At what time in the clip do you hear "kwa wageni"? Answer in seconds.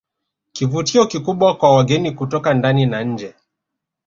1.55-2.11